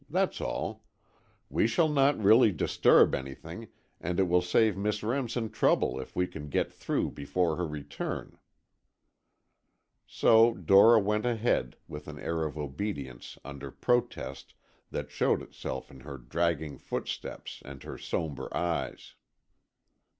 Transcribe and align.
That's 0.09 0.41
all. 0.41 0.83
We 1.47 1.67
shall 1.67 1.87
not 1.87 2.17
really 2.17 2.51
disturb 2.51 3.13
anything 3.13 3.67
and 3.99 4.19
it 4.19 4.23
will 4.23 4.41
save 4.41 4.75
Miss 4.75 5.03
Remsen 5.03 5.51
trouble 5.51 5.99
if 5.99 6.15
we 6.15 6.25
can 6.25 6.49
get 6.49 6.73
through 6.73 7.11
before 7.11 7.55
her 7.57 7.67
return." 7.67 8.39
So 10.07 10.55
Dora 10.55 10.97
went 10.99 11.27
ahead, 11.27 11.75
with 11.87 12.07
an 12.07 12.17
air 12.17 12.45
of 12.45 12.57
obedience 12.57 13.37
under 13.45 13.69
protest 13.69 14.55
that 14.89 15.11
showed 15.11 15.43
itself 15.43 15.91
in 15.91 15.99
her 15.99 16.17
dragging 16.17 16.79
footsteps 16.79 17.61
and 17.63 17.83
her 17.83 17.99
sombre 17.99 18.49
eyes. 18.57 19.13